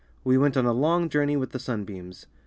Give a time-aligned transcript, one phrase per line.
[0.23, 2.25] We went on a long journey with the sunbeams."